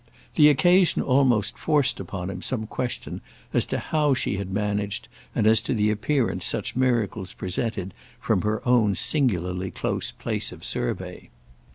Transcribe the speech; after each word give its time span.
The 0.33 0.49
occasion 0.49 1.03
almost 1.03 1.59
forced 1.59 1.99
upon 1.99 2.31
him 2.31 2.41
some 2.41 2.65
question 2.65 3.21
as 3.53 3.67
to 3.67 3.77
how 3.77 4.15
she 4.15 4.37
had 4.37 4.49
managed 4.49 5.07
and 5.35 5.45
as 5.45 5.61
to 5.61 5.75
the 5.75 5.91
appearance 5.91 6.43
such 6.43 6.75
miracles 6.75 7.33
presented 7.33 7.93
from 8.19 8.41
her 8.41 8.67
own 8.67 8.95
singularly 8.95 9.69
close 9.69 10.11
place 10.11 10.51
of 10.51 10.63
survey. 10.65 11.29